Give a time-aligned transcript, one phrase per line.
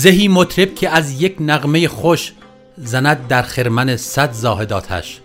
[0.00, 2.32] زهی مطرب که از یک نغمه خوش
[2.76, 5.20] زند در خرمن صد زاهداتش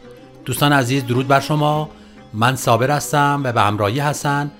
[0.46, 1.90] دوستان عزیز درود بر شما.
[2.34, 4.52] من صابر هستم و به همراهی حسن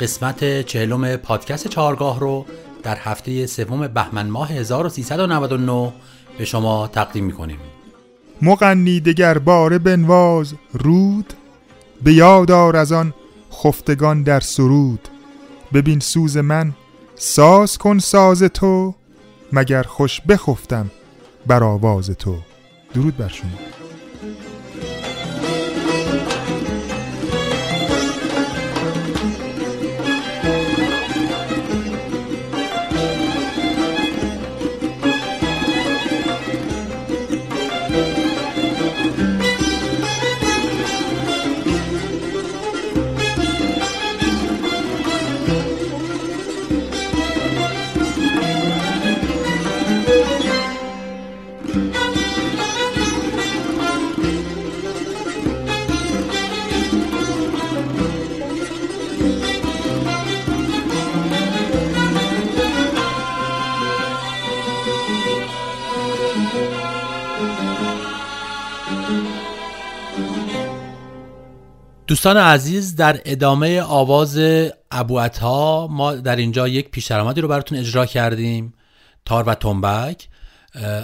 [0.00, 2.46] قسمت چهلم پادکست چهارگاه رو
[2.82, 5.92] در هفته سوم بهمن ماه 1399
[6.38, 7.58] به شما تقدیم می‌کنیم.
[8.42, 11.32] مغنی دگر باره بنواز رود.
[12.02, 13.14] به یادار از آن
[13.52, 15.08] خفتگان در سرود.
[15.74, 16.72] ببین سوز من
[17.14, 18.94] ساز کن ساز تو.
[19.52, 20.90] مگر خوش بخفتم
[21.46, 22.36] بر آواز تو؟
[22.94, 23.81] درود بر شما.
[72.12, 74.38] دوستان عزیز در ادامه آواز
[74.90, 78.74] ابو عطا ما در اینجا یک پیش رو براتون اجرا کردیم
[79.24, 80.28] تار و تنبک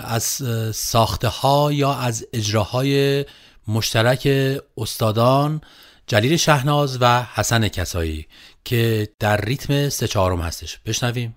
[0.04, 0.42] از
[0.74, 3.24] ساخته ها یا از اجراهای
[3.68, 4.28] مشترک
[4.76, 5.60] استادان
[6.06, 8.26] جلیل شهناز و حسن کسایی
[8.64, 10.78] که در ریتم سه چهارم هستش.
[10.86, 11.36] بشنویم.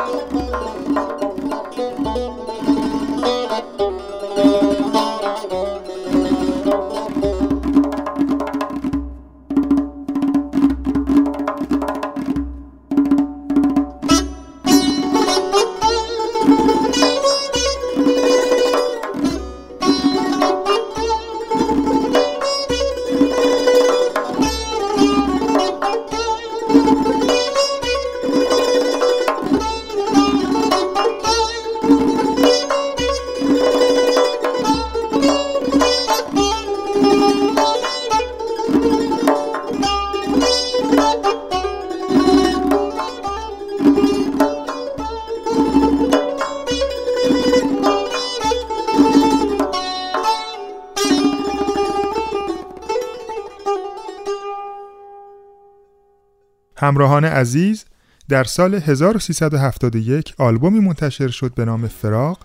[56.83, 57.85] همراهان عزیز
[58.29, 62.39] در سال 1371 آلبومی منتشر شد به نام فراق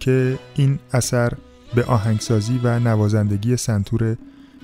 [0.00, 1.32] که این اثر
[1.74, 4.16] به آهنگسازی و نوازندگی سنتور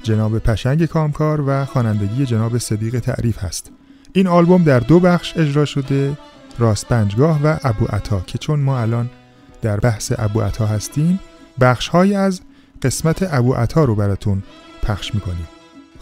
[0.03, 3.71] جناب پشنگ کامکار و خوانندگی جناب صدیق تعریف هست.
[4.13, 6.19] این آلبوم در دو بخش اجرا شده
[6.59, 9.11] راست پنجگاه و ابو عطا که چون ما الان
[9.63, 11.21] در بحث ابو عطا هستیم
[11.61, 12.41] بخش های از
[12.83, 14.43] قسمت ابو عطا رو براتون
[14.83, 15.58] پخش می‌کنیم.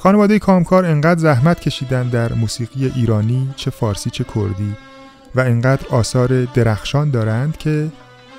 [0.06, 4.76] خانواده کامکار انقدر زحمت کشیدن در موسیقی ایرانی چه فارسی چه کردی
[5.35, 7.88] و انقدر آثار درخشان دارند که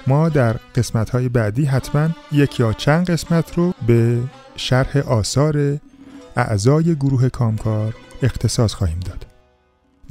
[0.08, 4.20] ما در قسمت های بعدی حتما یک یا چند قسمت رو به
[4.56, 5.78] شرح آثار
[6.36, 9.26] اعضای گروه کامکار اختصاص خواهیم داد.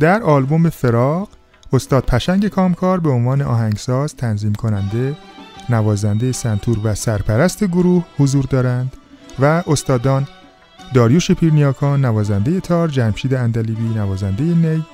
[0.01, 1.29] در آلبوم فراق
[1.73, 5.17] استاد پشنگ کامکار به عنوان آهنگساز تنظیم کننده
[5.69, 8.93] نوازنده سنتور و سرپرست گروه حضور دارند
[9.39, 10.27] و استادان
[10.95, 14.85] داریوش پیرنیاکان نوازنده تار جمشید اندلیبی نوازنده نی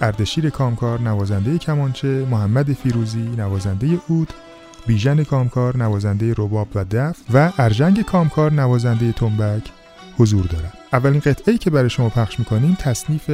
[0.00, 4.32] اردشیر کامکار نوازنده کمانچه محمد فیروزی نوازنده اود
[4.86, 9.62] بیژن کامکار نوازنده رباب و دف و ارجنگ کامکار نوازنده تنبک
[10.18, 13.30] حضور دارند اولین قطعه که برای شما پخش می‌کنیم تصنیف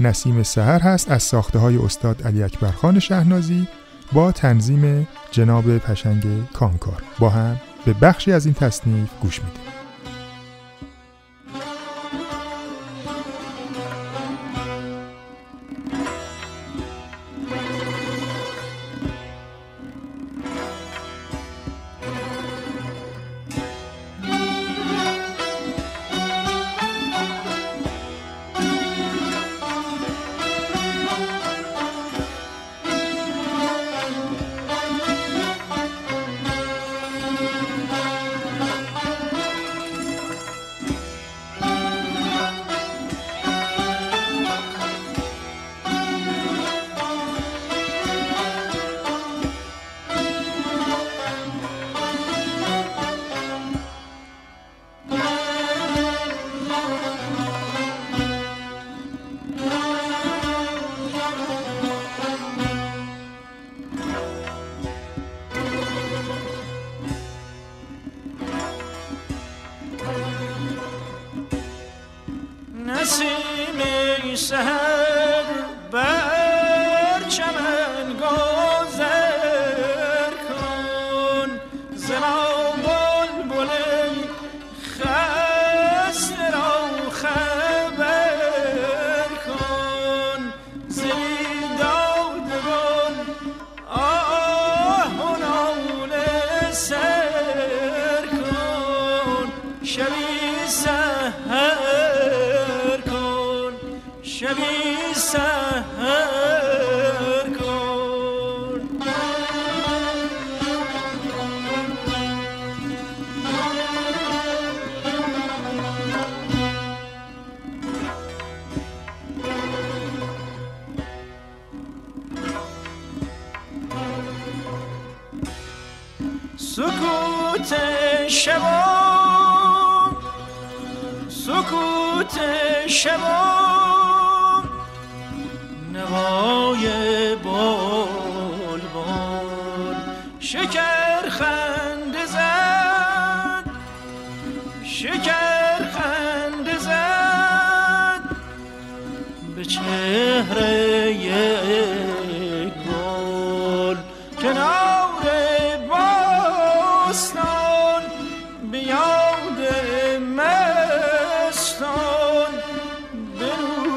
[0.00, 3.68] نسیم سهر هست از ساخته های استاد علی اکبرخان شهنازی
[4.12, 7.02] با تنظیم جناب پشنگ کامکار.
[7.18, 9.71] با هم به بخشی از این تصنیف گوش میدیم.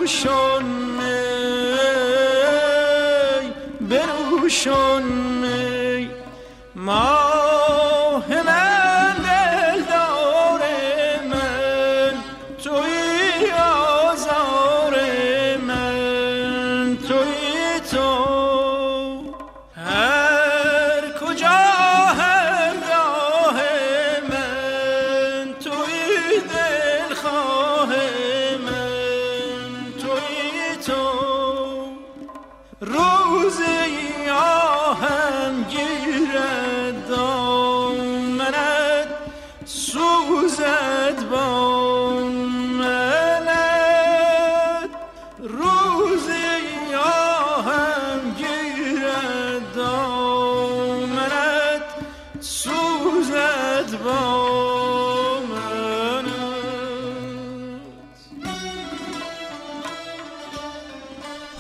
[0.06, 1.20] بنوشان می
[3.82, 5.04] بنوشان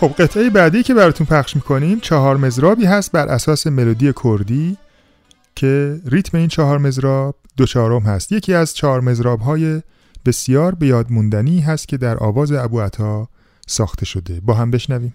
[0.06, 4.78] خب قطعه بعدی که براتون پخش می‌کنیم چهار مزرابی هست بر اساس ملودی کردی
[5.56, 8.32] که ریتم این چهار مزراب دو چهارم هست.
[8.32, 9.82] یکی از چهار مزراب های
[10.26, 13.28] بسیار به یاد موندنی هست که در آواز ابو عطا
[13.68, 14.40] ساخته شده.
[14.40, 15.14] با هم بشنویم.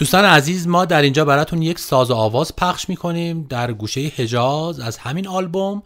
[0.00, 4.80] دوستان عزیز ما در اینجا براتون یک ساز و آواز پخش می‌کنیم در گوشه حجاز
[4.80, 5.82] از همین آلبوم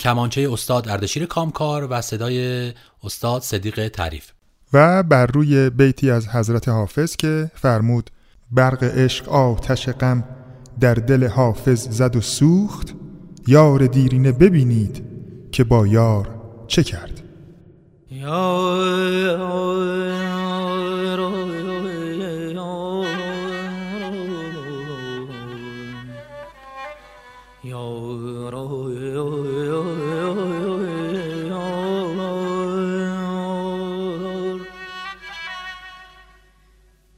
[0.00, 2.72] کمانچه استاد اردشیر کامکار و صدای
[3.04, 4.26] استاد صدیق تعریف.
[4.72, 8.10] و بر روی بیتی از حضرت حافظ که فرمود
[8.50, 10.24] برق عشق آتش غم
[10.80, 12.94] در دل حافظ زد و سوخت
[13.46, 15.04] یار دیرینه ببینید
[15.52, 16.28] که با یار
[16.66, 17.20] چه کرد.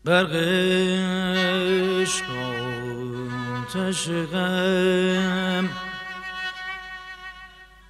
[0.06, 0.34] برق
[2.02, 2.25] عشق
[3.75, 5.68] آتش غم.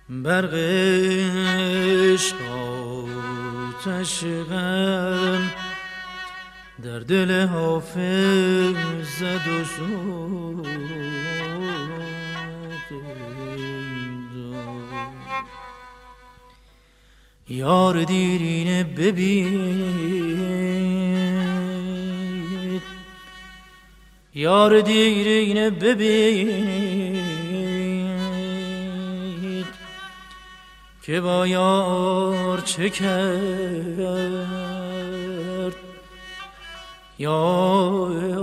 [0.08, 0.54] برق
[2.14, 2.36] عشق
[3.84, 5.50] آتش غم.
[6.82, 8.76] در دل حافظ
[9.18, 9.64] زد و
[17.48, 20.16] یار دیرینه ببین.
[24.36, 27.26] یار دیرینه ببین
[31.02, 33.96] که با یار چه کرد
[37.18, 38.36] یار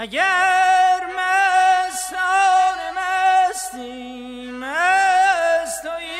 [0.00, 6.16] اگر مستان مستی مستوی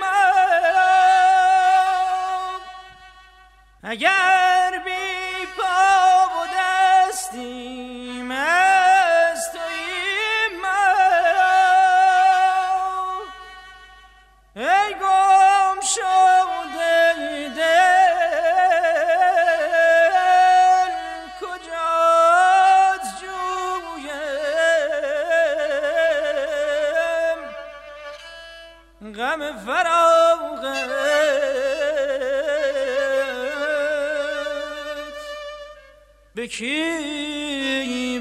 [0.00, 0.70] من
[3.82, 7.99] اگر بی پا و دستی
[29.02, 30.90] غم فراغت
[36.34, 38.19] به کی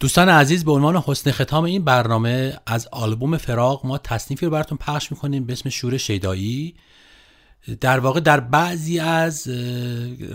[0.00, 4.78] دوستان عزیز به عنوان حسن ختام این برنامه از آلبوم فراغ ما تصنیفی رو براتون
[4.78, 6.74] پخش می‌کنیم به اسم شور شیدایی.
[7.80, 9.48] در واقع در بعضی از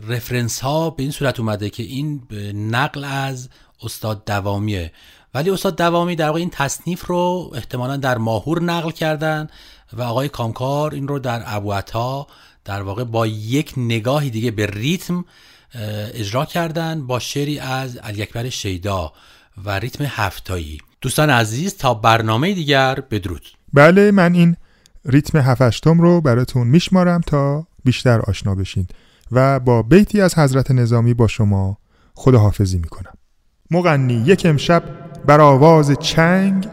[0.08, 2.22] رفرنس ها به این صورت اومده که این
[2.54, 3.50] نقل از
[3.84, 4.92] استاد دوامیه.
[5.34, 9.48] ولی استاد دوامی در واقع این تصنیف رو احتمالا در ماهور نقل کردن
[9.94, 12.28] و آقای کامکار این رو در ابوعطا
[12.66, 15.26] در واقع با یک نگاهی دیگه به ریتم
[16.14, 19.14] اجرا کردن با شعری از علی اکبر شیدا.
[19.66, 20.78] و ریتم هفتایی.
[21.02, 23.48] دوستان عزیز تا برنامه دیگر بدرود.
[23.74, 24.56] بله من این
[25.06, 28.88] ریتم هفتم رو براتون میشمارم تا بیشتر آشنا بشین
[29.32, 31.78] و با بیتی از حضرت نظامی با شما
[32.14, 33.14] خداحافظی می‌کنم.
[33.72, 34.84] مغنی یک امشب
[35.26, 36.68] بر آواز چنگ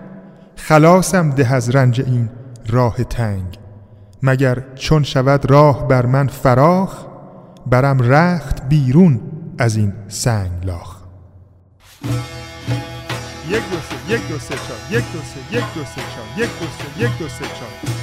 [0.56, 2.30] خلاصم ده از رنج این
[2.68, 3.58] راه تنگ.
[4.22, 7.06] مگر چون شود راه بر من فراخ
[7.66, 9.20] برم رخت بیرون
[9.58, 11.02] از این سنگلاخ.
[13.52, 16.50] یک دو سه یک دو سه چهار یک دو سه یک دو سه چهار یک
[16.60, 18.01] دو سه یک دو سه چهار.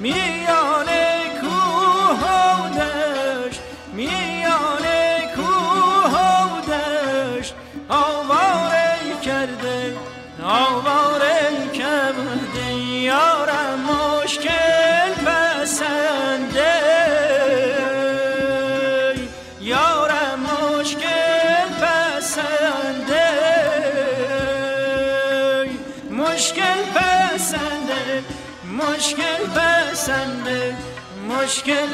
[0.00, 0.57] minha
[30.08, 30.74] sevsem de
[31.26, 31.90] Mushkil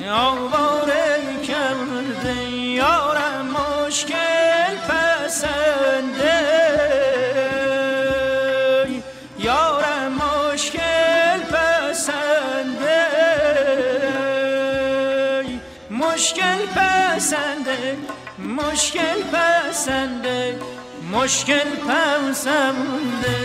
[0.00, 6.40] یاواره کرده یارم مشکل پسنده.
[9.38, 13.00] یارم مشکل پسنده.
[15.90, 17.66] مشکل پسند،
[18.38, 20.26] مشکل پسند،
[21.12, 23.40] مشکل پسنده.